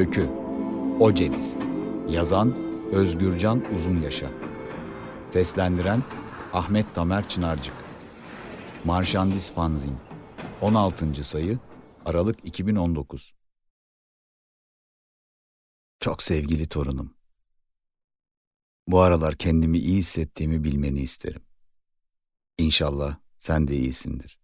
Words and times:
Öykü 0.00 0.30
O 1.00 1.14
Ceviz 1.14 1.58
Yazan 2.08 2.54
Özgürcan 2.92 3.74
Uzunyaşa 3.74 4.30
Seslendiren 5.30 6.02
Ahmet 6.52 6.94
Tamer 6.94 7.28
Çınarcık 7.28 7.74
Marşandis 8.84 9.52
Fanzin 9.52 9.96
16. 10.60 11.24
sayı 11.24 11.58
Aralık 12.04 12.44
2019 12.44 13.34
Çok 16.00 16.22
sevgili 16.22 16.68
torunum. 16.68 17.14
Bu 18.86 19.00
aralar 19.00 19.34
kendimi 19.36 19.78
iyi 19.78 19.98
hissettiğimi 19.98 20.64
bilmeni 20.64 21.00
isterim. 21.00 21.42
İnşallah 22.58 23.16
sen 23.38 23.68
de 23.68 23.76
iyisindir. 23.76 24.38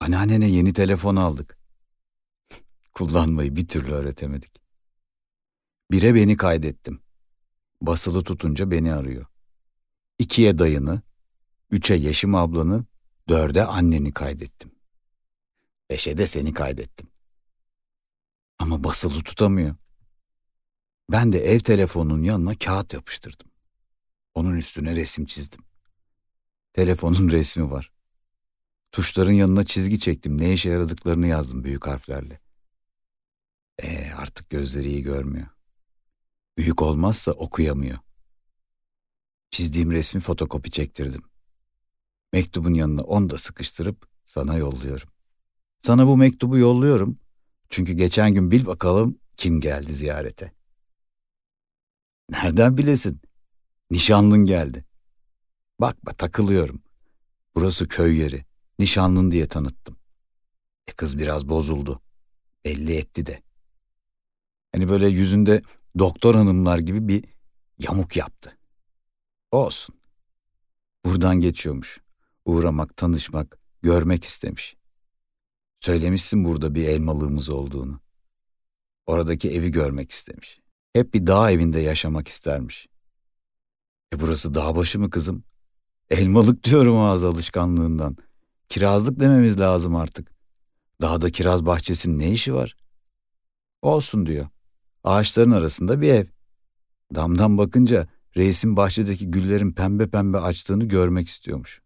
Anneannene 0.00 0.48
yeni 0.48 0.72
telefon 0.72 1.16
aldık. 1.16 1.57
Kullanmayı 2.98 3.56
bir 3.56 3.68
türlü 3.68 3.92
öğretemedik. 3.92 4.52
Bire 5.90 6.14
beni 6.14 6.36
kaydettim. 6.36 7.00
Basılı 7.80 8.24
tutunca 8.24 8.70
beni 8.70 8.94
arıyor. 8.94 9.26
İkiye 10.18 10.58
dayını, 10.58 11.02
üçe 11.70 11.94
Yeşim 11.94 12.34
ablanı, 12.34 12.84
dörde 13.28 13.64
anneni 13.64 14.12
kaydettim. 14.12 14.72
Beşe 15.90 16.18
de 16.18 16.26
seni 16.26 16.52
kaydettim. 16.52 17.08
Ama 18.58 18.84
basılı 18.84 19.22
tutamıyor. 19.22 19.74
Ben 21.10 21.32
de 21.32 21.38
ev 21.38 21.60
telefonunun 21.60 22.22
yanına 22.22 22.58
kağıt 22.58 22.92
yapıştırdım. 22.92 23.50
Onun 24.34 24.56
üstüne 24.56 24.96
resim 24.96 25.26
çizdim. 25.26 25.64
Telefonun 26.72 27.30
resmi 27.30 27.70
var. 27.70 27.92
Tuşların 28.92 29.32
yanına 29.32 29.64
çizgi 29.64 29.98
çektim. 29.98 30.40
Ne 30.40 30.52
işe 30.52 30.68
yaradıklarını 30.68 31.26
yazdım 31.26 31.64
büyük 31.64 31.86
harflerle. 31.86 32.47
Ee, 33.82 34.10
artık 34.12 34.50
gözleri 34.50 34.88
iyi 34.88 35.02
görmüyor. 35.02 35.46
Büyük 36.58 36.82
olmazsa 36.82 37.32
okuyamıyor. 37.32 37.98
Çizdiğim 39.50 39.90
resmi 39.90 40.20
fotokopi 40.20 40.70
çektirdim. 40.70 41.22
Mektubun 42.32 42.74
yanına 42.74 43.02
onu 43.02 43.30
da 43.30 43.38
sıkıştırıp 43.38 44.08
sana 44.24 44.56
yolluyorum. 44.56 45.08
Sana 45.80 46.06
bu 46.06 46.16
mektubu 46.16 46.58
yolluyorum. 46.58 47.18
Çünkü 47.70 47.92
geçen 47.92 48.32
gün 48.34 48.50
bil 48.50 48.66
bakalım 48.66 49.18
kim 49.36 49.60
geldi 49.60 49.94
ziyarete. 49.94 50.52
Nereden 52.30 52.78
bilesin? 52.78 53.20
Nişanlın 53.90 54.46
geldi. 54.46 54.84
Bakma 55.80 56.12
takılıyorum. 56.12 56.82
Burası 57.54 57.88
köy 57.88 58.18
yeri. 58.18 58.44
Nişanlın 58.78 59.30
diye 59.30 59.48
tanıttım. 59.48 59.96
E 60.86 60.92
kız 60.92 61.18
biraz 61.18 61.48
bozuldu. 61.48 62.02
Belli 62.64 62.96
etti 62.96 63.26
de. 63.26 63.42
Hani 64.72 64.88
böyle 64.88 65.08
yüzünde 65.08 65.62
doktor 65.98 66.34
hanımlar 66.34 66.78
gibi 66.78 67.08
bir 67.08 67.24
yamuk 67.78 68.16
yaptı. 68.16 68.58
Olsun. 69.52 69.94
Buradan 71.04 71.40
geçiyormuş. 71.40 72.00
Uğramak, 72.44 72.96
tanışmak, 72.96 73.58
görmek 73.82 74.24
istemiş. 74.24 74.76
Söylemişsin 75.80 76.44
burada 76.44 76.74
bir 76.74 76.84
elmalığımız 76.88 77.48
olduğunu. 77.48 78.00
Oradaki 79.06 79.50
evi 79.50 79.70
görmek 79.70 80.10
istemiş. 80.10 80.60
Hep 80.92 81.14
bir 81.14 81.26
dağ 81.26 81.50
evinde 81.50 81.80
yaşamak 81.80 82.28
istermiş. 82.28 82.88
E 84.14 84.20
burası 84.20 84.54
dağ 84.54 84.76
başı 84.76 84.98
mı 84.98 85.10
kızım? 85.10 85.44
Elmalık 86.10 86.64
diyorum 86.64 86.96
ağız 86.96 87.24
alışkanlığından. 87.24 88.16
Kirazlık 88.68 89.20
dememiz 89.20 89.60
lazım 89.60 89.96
artık. 89.96 90.32
Dağda 91.00 91.30
kiraz 91.30 91.66
bahçesinin 91.66 92.18
ne 92.18 92.30
işi 92.30 92.54
var? 92.54 92.76
Olsun 93.82 94.26
diyor. 94.26 94.48
Ağaçların 95.08 95.50
arasında 95.50 96.00
bir 96.00 96.08
ev. 96.08 96.26
Damdan 97.14 97.58
bakınca 97.58 98.08
reisin 98.36 98.76
bahçedeki 98.76 99.30
güllerin 99.30 99.72
pembe 99.72 100.10
pembe 100.10 100.38
açtığını 100.38 100.84
görmek 100.84 101.28
istiyormuş. 101.28 101.82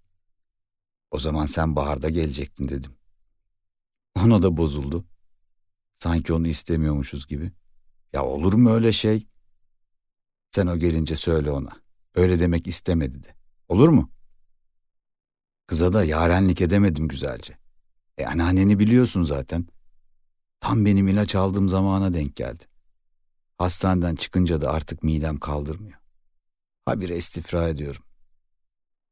O 1.10 1.18
zaman 1.18 1.46
sen 1.46 1.76
baharda 1.76 2.08
gelecektin 2.08 2.68
dedim. 2.68 2.92
Ona 4.24 4.42
da 4.42 4.56
bozuldu. 4.56 5.04
Sanki 5.96 6.32
onu 6.32 6.48
istemiyormuşuz 6.48 7.26
gibi. 7.26 7.52
Ya 8.12 8.24
olur 8.24 8.54
mu 8.54 8.70
öyle 8.70 8.92
şey? 8.92 9.26
Sen 10.50 10.66
o 10.66 10.76
gelince 10.76 11.16
söyle 11.16 11.50
ona. 11.50 11.82
Öyle 12.14 12.40
demek 12.40 12.66
istemedi 12.66 13.24
de. 13.24 13.34
Olur 13.68 13.88
mu? 13.88 14.10
Kıza 15.66 15.92
da 15.92 16.04
yarenlik 16.04 16.60
edemedim 16.60 17.08
güzelce. 17.08 17.58
E 18.18 18.26
anneanneni 18.26 18.78
biliyorsun 18.78 19.22
zaten. 19.22 19.66
Tam 20.60 20.84
benim 20.84 21.08
ilaç 21.08 21.34
aldığım 21.34 21.68
zamana 21.68 22.12
denk 22.12 22.36
geldi. 22.36 22.71
Hastaneden 23.58 24.14
çıkınca 24.14 24.60
da 24.60 24.70
artık 24.70 25.02
midem 25.02 25.36
kaldırmıyor. 25.36 25.98
Habire 26.84 27.16
istifra 27.16 27.68
ediyorum. 27.68 28.02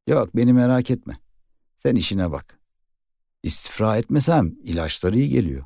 Yok 0.07 0.37
beni 0.37 0.53
merak 0.53 0.91
etme. 0.91 1.21
Sen 1.79 1.97
işine 1.97 2.33
bak. 2.33 2.59
İstifra 3.43 3.97
etmesem 3.97 4.55
ilaçları 4.65 5.19
iyi 5.19 5.29
geliyor. 5.29 5.65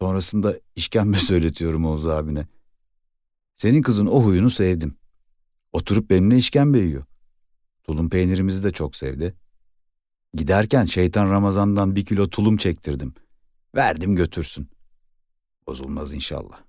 Sonrasında 0.00 0.54
işkembe 0.76 1.16
söyletiyorum 1.30 1.86
Oğuz 1.86 2.06
abine. 2.06 2.46
Senin 3.56 3.82
kızın 3.82 4.06
o 4.06 4.22
huyunu 4.22 4.50
sevdim. 4.50 4.96
Oturup 5.72 6.10
benimle 6.10 6.36
işkembe 6.36 6.78
yiyor. 6.78 7.04
Tulum 7.82 8.10
peynirimizi 8.10 8.64
de 8.64 8.72
çok 8.72 8.96
sevdi. 8.96 9.34
Giderken 10.34 10.84
şeytan 10.84 11.30
Ramazan'dan 11.30 11.96
bir 11.96 12.04
kilo 12.04 12.28
tulum 12.28 12.56
çektirdim. 12.56 13.14
Verdim 13.74 14.16
götürsün. 14.16 14.68
Bozulmaz 15.66 16.14
inşallah. 16.14 16.62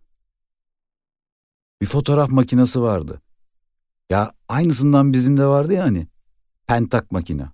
Bir 1.82 1.86
fotoğraf 1.86 2.30
makinesi 2.30 2.82
vardı. 2.82 3.22
Ya 4.10 4.32
aynısından 4.48 5.14
bizim 5.14 5.38
de 5.38 5.46
vardı 5.46 5.74
ya 5.74 5.84
hani. 5.84 6.08
Pentak 6.68 7.12
makina. 7.12 7.54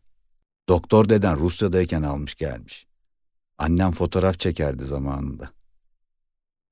Doktor 0.70 1.10
deden 1.10 1.40
Rusya'dayken 1.40 2.04
almış 2.04 2.36
gelmiş. 2.36 2.88
Annem 3.58 3.92
fotoğraf 3.92 4.40
çekerdi 4.40 4.86
zamanında. 4.86 5.52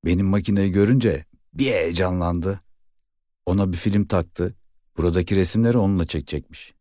Benim 0.05 0.25
makineyi 0.25 0.71
görünce 0.71 1.25
bir 1.53 1.65
heyecanlandı. 1.65 2.61
Ona 3.45 3.71
bir 3.71 3.77
film 3.77 4.05
taktı. 4.05 4.55
Buradaki 4.97 5.35
resimleri 5.35 5.77
onunla 5.77 6.07
çekecekmiş. 6.07 6.73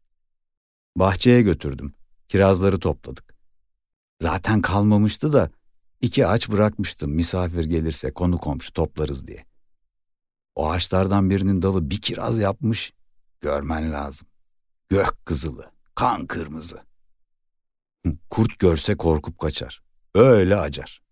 Bahçeye 0.97 1.43
götürdüm. 1.43 1.95
Kirazları 2.29 2.79
topladık. 2.79 3.35
Zaten 4.23 4.61
kalmamıştı 4.61 5.33
da 5.33 5.51
iki 6.01 6.27
ağaç 6.27 6.51
bırakmıştım 6.51 7.11
misafir 7.11 7.65
gelirse 7.65 8.11
konu 8.11 8.39
komşu 8.39 8.73
toplarız 8.73 9.27
diye. 9.27 9.45
O 10.59 10.71
ağaçlardan 10.71 11.31
birinin 11.31 11.63
dalı 11.63 11.91
bir 11.91 12.01
kiraz 12.01 12.39
yapmış. 12.39 12.93
Görmen 13.41 13.93
lazım. 13.93 14.29
Gök 14.89 15.27
kızılı, 15.27 15.71
kan 15.95 16.27
kırmızı. 16.27 16.83
Kurt 18.31 18.59
görse 18.59 18.97
korkup 18.97 19.39
kaçar. 19.39 19.83
Öyle 20.15 20.57
acar. 20.57 21.03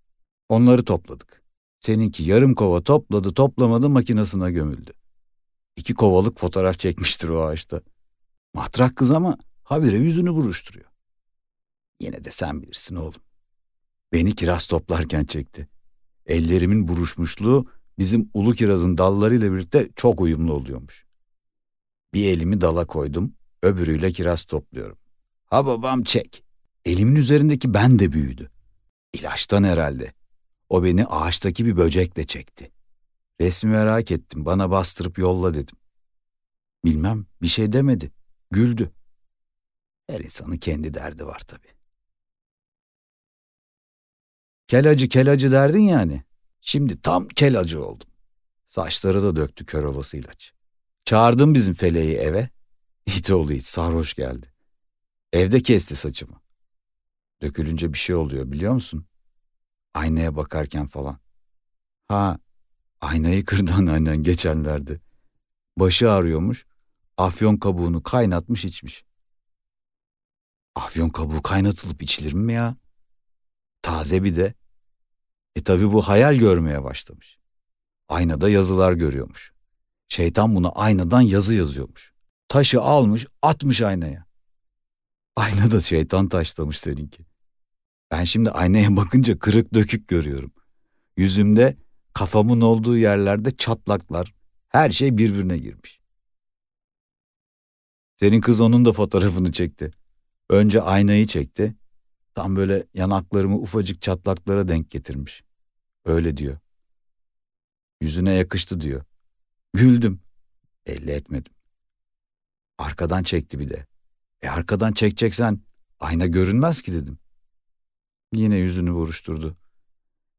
Onları 0.48 0.84
topladık. 0.84 1.42
Seninki 1.80 2.22
yarım 2.22 2.54
kova 2.54 2.82
topladı 2.84 3.34
toplamadı 3.34 3.90
makinesine 3.90 4.50
gömüldü. 4.50 4.92
İki 5.76 5.94
kovalık 5.94 6.38
fotoğraf 6.38 6.78
çekmiştir 6.78 7.28
o 7.28 7.44
ağaçta. 7.44 7.80
Matrak 8.54 8.96
kız 8.96 9.10
ama 9.10 9.38
habire 9.62 9.96
yüzünü 9.96 10.34
buruşturuyor. 10.34 10.90
Yine 12.00 12.24
de 12.24 12.30
sen 12.30 12.62
bilirsin 12.62 12.96
oğlum. 12.96 13.22
Beni 14.12 14.34
kiraz 14.34 14.66
toplarken 14.66 15.24
çekti. 15.24 15.68
Ellerimin 16.26 16.88
buruşmuşluğu 16.88 17.75
bizim 17.98 18.30
ulu 18.34 18.54
kirazın 18.54 18.98
dallarıyla 18.98 19.52
birlikte 19.52 19.88
çok 19.96 20.20
uyumlu 20.20 20.52
oluyormuş. 20.52 21.06
Bir 22.14 22.28
elimi 22.28 22.60
dala 22.60 22.86
koydum, 22.86 23.34
öbürüyle 23.62 24.12
kiraz 24.12 24.44
topluyorum. 24.44 24.98
Ha 25.46 25.66
babam 25.66 26.02
çek. 26.04 26.44
Elimin 26.84 27.16
üzerindeki 27.16 27.74
ben 27.74 27.98
de 27.98 28.12
büyüdü. 28.12 28.50
İlaçtan 29.12 29.64
herhalde. 29.64 30.12
O 30.68 30.84
beni 30.84 31.06
ağaçtaki 31.06 31.66
bir 31.66 31.76
böcekle 31.76 32.26
çekti. 32.26 32.72
Resmi 33.40 33.70
merak 33.70 34.10
ettim, 34.10 34.44
bana 34.44 34.70
bastırıp 34.70 35.18
yolla 35.18 35.54
dedim. 35.54 35.76
Bilmem, 36.84 37.26
bir 37.42 37.46
şey 37.46 37.72
demedi. 37.72 38.12
Güldü. 38.50 38.92
Her 40.10 40.20
insanın 40.20 40.56
kendi 40.56 40.94
derdi 40.94 41.26
var 41.26 41.38
tabii. 41.46 41.76
Kelacı 44.68 45.08
kelacı 45.08 45.52
derdin 45.52 45.80
yani. 45.80 46.22
Şimdi 46.68 47.00
tam 47.00 47.28
kelacı 47.28 47.84
oldum. 47.84 48.08
Saçları 48.66 49.22
da 49.22 49.36
döktü 49.36 49.66
kör 49.66 49.84
olası 49.84 50.16
ilaç. 50.16 50.52
Çağırdım 51.04 51.54
bizim 51.54 51.74
feleği 51.74 52.16
eve. 52.16 52.50
İt 53.06 53.30
oğlu 53.30 53.52
it 53.52 53.66
sarhoş 53.66 54.14
geldi. 54.14 54.52
Evde 55.32 55.62
kesti 55.62 55.96
saçımı. 55.96 56.40
Dökülünce 57.42 57.92
bir 57.92 57.98
şey 57.98 58.16
oluyor 58.16 58.50
biliyor 58.52 58.72
musun? 58.72 59.06
Aynaya 59.94 60.36
bakarken 60.36 60.86
falan. 60.86 61.18
Ha, 62.08 62.38
aynayı 63.00 63.44
kırdı 63.44 63.72
anneannen 63.72 64.22
geçenlerde. 64.22 65.00
Başı 65.78 66.10
ağrıyormuş. 66.10 66.66
Afyon 67.16 67.56
kabuğunu 67.56 68.02
kaynatmış 68.02 68.64
içmiş. 68.64 69.04
Afyon 70.74 71.08
kabuğu 71.08 71.42
kaynatılıp 71.42 72.02
içilir 72.02 72.32
mi 72.32 72.52
ya? 72.52 72.74
Taze 73.82 74.24
bir 74.24 74.36
de. 74.36 74.54
E 75.56 75.62
tabi 75.62 75.92
bu 75.92 76.08
hayal 76.08 76.34
görmeye 76.34 76.84
başlamış. 76.84 77.38
Aynada 78.08 78.48
yazılar 78.48 78.92
görüyormuş. 78.92 79.52
Şeytan 80.08 80.56
buna 80.56 80.68
aynadan 80.68 81.20
yazı 81.20 81.54
yazıyormuş. 81.54 82.12
Taşı 82.48 82.80
almış 82.80 83.26
atmış 83.42 83.82
aynaya. 83.82 84.26
Aynada 85.36 85.80
şeytan 85.80 86.28
taşlamış 86.28 86.78
seninki. 86.78 87.26
Ben 88.10 88.24
şimdi 88.24 88.50
aynaya 88.50 88.96
bakınca 88.96 89.38
kırık 89.38 89.74
dökük 89.74 90.08
görüyorum. 90.08 90.52
Yüzümde 91.16 91.74
kafamın 92.12 92.60
olduğu 92.60 92.96
yerlerde 92.96 93.56
çatlaklar, 93.56 94.34
her 94.68 94.90
şey 94.90 95.18
birbirine 95.18 95.58
girmiş. 95.58 96.00
Senin 98.16 98.40
kız 98.40 98.60
onun 98.60 98.84
da 98.84 98.92
fotoğrafını 98.92 99.52
çekti. 99.52 99.90
Önce 100.50 100.82
aynayı 100.82 101.26
çekti. 101.26 101.74
Tam 102.34 102.56
böyle 102.56 102.86
yanaklarımı 102.94 103.56
ufacık 103.56 104.02
çatlaklara 104.02 104.68
denk 104.68 104.90
getirmiş. 104.90 105.45
Öyle 106.06 106.36
diyor. 106.36 106.58
Yüzüne 108.00 108.32
yakıştı 108.32 108.80
diyor. 108.80 109.04
Güldüm. 109.74 110.20
Belli 110.86 111.10
etmedim. 111.10 111.52
Arkadan 112.78 113.22
çekti 113.22 113.58
bir 113.58 113.68
de. 113.68 113.86
E 114.42 114.48
arkadan 114.48 114.92
çekeceksen 114.92 115.60
ayna 116.00 116.26
görünmez 116.26 116.82
ki 116.82 116.92
dedim. 116.92 117.18
Yine 118.32 118.56
yüzünü 118.56 118.94
buruşturdu. 118.94 119.56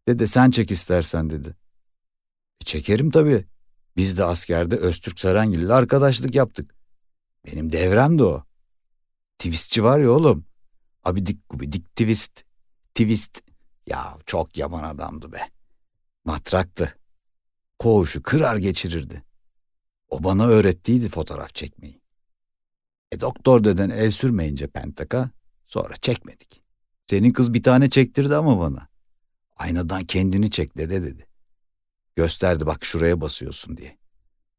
Dede 0.07 0.27
sen 0.27 0.51
çek 0.51 0.71
istersen 0.71 1.29
dedi. 1.29 1.49
E 2.61 2.65
çekerim 2.65 3.11
tabii. 3.11 3.45
Biz 3.97 4.17
de 4.17 4.23
askerde 4.23 4.75
Öztürk 4.75 5.19
Serengil 5.19 5.59
ile 5.59 5.73
arkadaşlık 5.73 6.35
yaptık. 6.35 6.75
Benim 7.45 7.71
devrem 7.71 8.19
de 8.19 8.23
o. 8.23 8.43
Twistçi 9.37 9.83
var 9.83 9.99
ya 9.99 10.11
oğlum. 10.11 10.45
Abi 11.03 11.25
dik 11.25 11.49
gubi 11.49 11.71
dik 11.71 11.95
twist. 11.95 12.43
Twist. 12.95 13.41
Ya 13.87 14.17
çok 14.25 14.57
yaman 14.57 14.83
adamdı 14.83 15.31
be. 15.31 15.56
Matraktı. 16.27 16.97
Koğuşu 17.79 18.23
kırar 18.23 18.57
geçirirdi. 18.57 19.23
O 20.09 20.23
bana 20.23 20.47
öğrettiydi 20.47 21.09
fotoğraf 21.09 21.55
çekmeyi. 21.55 22.01
E 23.11 23.19
doktor 23.19 23.63
deden 23.63 23.89
el 23.89 24.09
sürmeyince 24.09 24.67
pentaka 24.67 25.29
sonra 25.67 25.95
çekmedik. 25.95 26.63
Senin 27.05 27.31
kız 27.31 27.53
bir 27.53 27.63
tane 27.63 27.89
çektirdi 27.89 28.35
ama 28.35 28.59
bana. 28.59 28.87
Aynadan 29.55 30.03
kendini 30.03 30.51
çek 30.51 30.77
dede 30.77 31.03
dedi. 31.03 31.27
Gösterdi 32.15 32.65
bak 32.65 32.85
şuraya 32.85 33.21
basıyorsun 33.21 33.77
diye. 33.77 33.97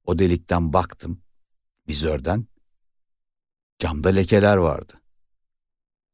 O 0.05 0.19
delikten 0.19 0.73
baktım. 0.73 1.21
Vizörden. 1.89 2.47
Camda 3.79 4.09
lekeler 4.09 4.57
vardı. 4.57 5.01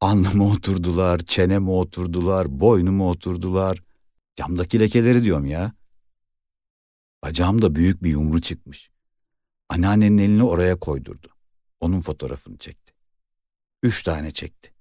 Alnıma 0.01 0.45
oturdular, 0.45 1.19
çeneme 1.19 1.71
oturdular, 1.71 2.59
boynuma 2.59 3.09
oturdular. 3.09 3.84
Camdaki 4.35 4.79
lekeleri 4.79 5.23
diyorum 5.23 5.45
ya. 5.45 5.73
Bacağımda 7.23 7.75
büyük 7.75 8.03
bir 8.03 8.09
yumru 8.09 8.41
çıkmış. 8.41 8.89
Anneannenin 9.69 10.17
elini 10.17 10.43
oraya 10.43 10.79
koydurdu. 10.79 11.27
Onun 11.79 12.01
fotoğrafını 12.01 12.57
çekti. 12.57 12.93
Üç 13.83 14.03
tane 14.03 14.31
çekti. 14.31 14.73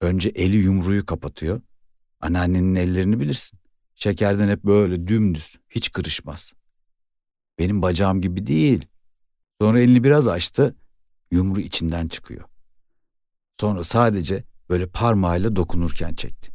Önce 0.00 0.28
eli 0.28 0.56
yumruyu 0.56 1.06
kapatıyor. 1.06 1.60
Anneannenin 2.20 2.74
ellerini 2.74 3.20
bilirsin. 3.20 3.58
Şekerden 3.94 4.48
hep 4.48 4.64
böyle 4.64 5.08
dümdüz, 5.08 5.56
hiç 5.70 5.92
kırışmaz. 5.92 6.52
Benim 7.58 7.82
bacağım 7.82 8.20
gibi 8.20 8.46
değil. 8.46 8.86
Sonra 9.60 9.80
elini 9.80 10.04
biraz 10.04 10.28
açtı, 10.28 10.76
yumru 11.30 11.60
içinden 11.60 12.08
çıkıyor. 12.08 12.48
Sonra 13.60 13.84
sadece 13.84 14.44
böyle 14.68 14.86
parmağıyla 14.86 15.56
dokunurken 15.56 16.14
çekti. 16.14 16.51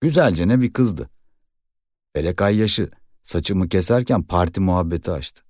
Güzelce 0.00 0.48
ne 0.48 0.60
bir 0.60 0.72
kızdı. 0.72 1.10
Felek 2.12 2.42
ay 2.42 2.68
saçımı 3.22 3.68
keserken 3.68 4.22
parti 4.22 4.60
muhabbeti 4.60 5.10
açtı. 5.10 5.42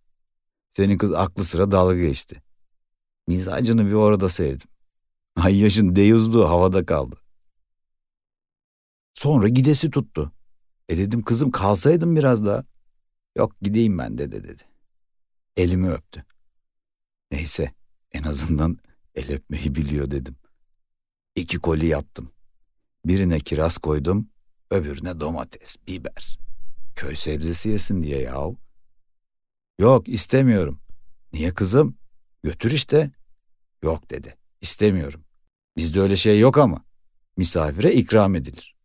Senin 0.73 0.99
kız 0.99 1.15
aklı 1.15 1.45
sıra 1.45 1.71
dalga 1.71 1.95
geçti. 1.95 2.43
Mizacını 3.27 3.87
bir 3.87 3.93
orada 3.93 4.29
sevdim. 4.29 4.69
Ay 5.37 5.61
yaşın 5.61 5.97
deyuzluğu 5.97 6.49
havada 6.49 6.87
kaldı. 6.87 7.21
Sonra 9.15 9.49
gidesi 9.49 9.91
tuttu. 9.91 10.33
E 10.89 10.99
dedim 10.99 11.23
kızım 11.23 11.51
kalsaydım 11.51 12.17
biraz 12.17 12.47
daha. 12.47 12.65
Yok 13.37 13.61
gideyim 13.63 13.99
ben 13.99 14.19
dede 14.19 14.45
dedi. 14.45 14.63
Elimi 15.57 15.91
öptü. 15.91 16.25
Neyse 17.31 17.75
en 18.13 18.23
azından 18.23 18.79
el 19.15 19.33
öpmeyi 19.33 19.75
biliyor 19.75 20.11
dedim. 20.11 20.37
İki 21.35 21.59
koli 21.59 21.87
yaptım. 21.87 22.33
Birine 23.05 23.41
kiraz 23.41 23.79
koydum, 23.79 24.29
öbürüne 24.71 25.21
domates, 25.21 25.77
biber. 25.89 26.39
Köy 26.97 27.17
sebzesi 27.17 27.69
yesin 27.69 28.03
diye 28.03 28.21
yahu. 28.21 28.57
Yok 29.79 30.09
istemiyorum. 30.09 30.81
Niye 31.33 31.55
kızım? 31.55 31.99
Götür 32.43 32.71
işte. 32.71 33.11
Yok 33.83 34.11
dedi. 34.11 34.37
İstemiyorum. 34.61 35.25
Bizde 35.77 36.01
öyle 36.01 36.17
şey 36.17 36.41
yok 36.41 36.59
ama. 36.59 36.85
Misafire 37.37 37.93
ikram 37.93 38.35
edilir. 38.35 38.77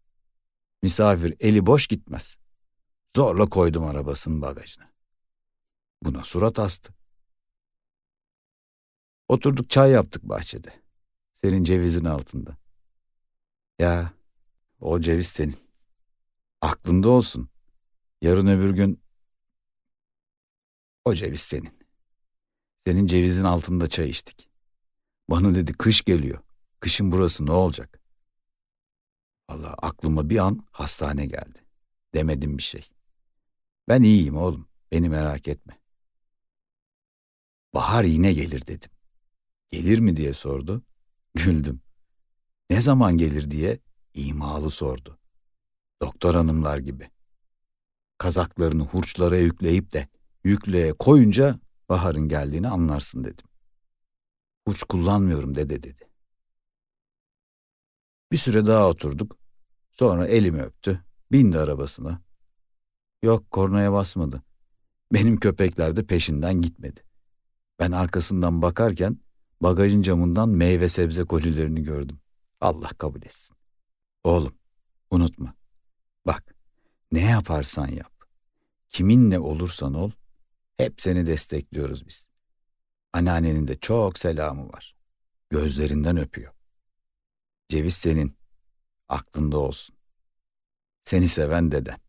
Misafir 0.84 1.36
eli 1.40 1.66
boş 1.66 1.88
gitmez. 1.88 2.38
Zorla 3.16 3.46
koydum 3.46 3.84
arabasının 3.84 4.42
bagajına. 4.42 4.92
Buna 6.04 6.24
surat 6.24 6.60
astı. 6.60 6.94
Oturduk 9.28 9.70
çay 9.70 9.92
yaptık 9.92 10.24
bahçede. 10.24 10.74
Senin 11.34 11.64
cevizin 11.64 12.06
altında. 12.06 12.58
Ya 13.80 14.14
o 14.80 15.00
ceviz 15.00 15.28
senin. 15.28 15.65
Aklında 16.66 17.10
olsun. 17.10 17.50
Yarın 18.22 18.48
öbür 18.48 18.70
gün 18.70 19.04
o 21.06 21.14
ceviz 21.14 21.42
senin. 21.42 21.80
Senin 22.88 23.08
cevizin 23.08 23.44
altında 23.44 23.88
çay 23.88 24.10
içtik. 24.10 24.50
Bana 25.30 25.56
dedi 25.56 25.74
kış 25.74 26.02
geliyor. 26.02 26.40
Kışın 26.80 27.12
burası 27.12 27.46
ne 27.46 27.52
olacak? 27.52 28.02
Valla 29.50 29.74
aklıma 29.74 30.30
bir 30.30 30.38
an 30.38 30.68
hastane 30.72 31.26
geldi. 31.26 31.66
Demedim 32.16 32.58
bir 32.58 32.64
şey. 32.64 32.90
Ben 33.88 34.04
iyiyim 34.04 34.38
oğlum. 34.38 34.68
Beni 34.92 35.10
merak 35.10 35.48
etme. 35.48 35.80
Bahar 37.74 38.04
yine 38.04 38.34
gelir 38.34 38.68
dedim. 38.68 38.92
Gelir 39.72 40.00
mi 40.00 40.18
diye 40.18 40.34
sordu. 40.34 40.84
Güldüm. 41.34 41.82
Ne 42.70 42.82
zaman 42.82 43.18
gelir 43.18 43.52
diye 43.52 43.80
imalı 44.14 44.70
sordu. 44.70 45.20
Doktor 46.02 46.36
hanımlar 46.36 46.78
gibi. 46.78 47.10
Kazaklarını 48.18 48.84
hurçlara 48.84 49.38
yükleyip 49.38 49.94
de 49.94 50.08
yükleye 50.44 50.94
koyunca 50.94 51.60
baharın 51.90 52.28
geldiğini 52.28 52.68
anlarsın 52.68 53.24
dedim. 53.24 53.48
Hurç 54.68 54.84
kullanmıyorum 54.84 55.56
dede 55.56 55.84
dedi. 55.84 56.10
Bir 58.32 58.38
süre 58.38 58.66
daha 58.66 58.90
oturduk. 58.90 59.38
Sonra 59.92 60.28
elimi 60.28 60.62
öptü. 60.62 61.04
Bindi 61.32 61.60
arabasına. 61.60 62.22
Yok 63.24 63.52
kornaya 63.52 63.94
basmadı. 63.94 64.44
Benim 65.14 65.40
köpekler 65.40 65.96
de 65.96 66.06
peşinden 66.06 66.62
gitmedi. 66.62 67.04
Ben 67.80 67.92
arkasından 67.92 68.62
bakarken 68.62 69.20
bagajın 69.62 70.02
camından 70.02 70.50
meyve 70.50 70.90
sebze 70.90 71.24
kolilerini 71.24 71.84
gördüm. 71.84 72.20
Allah 72.62 72.88
kabul 72.88 73.22
etsin. 73.22 73.58
Oğlum 74.24 74.54
unutma. 75.12 75.56
Bak 76.26 76.56
ne 77.12 77.22
yaparsan 77.22 77.88
yap. 77.88 78.12
Kiminle 78.90 79.40
olursan 79.40 79.94
ol 79.94 80.12
hep 80.78 81.02
seni 81.02 81.26
destekliyoruz 81.26 82.08
biz. 82.08 82.28
Anneannenin 83.14 83.68
de 83.68 83.80
çok 83.80 84.20
selamı 84.20 84.70
var. 84.70 84.96
Gözlerinden 85.50 86.18
öpüyor. 86.18 86.54
Ceviz 87.70 87.94
senin. 87.94 88.38
Aklında 89.10 89.58
olsun. 89.58 89.96
Seni 91.04 91.28
seven 91.28 91.72
deden. 91.72 92.05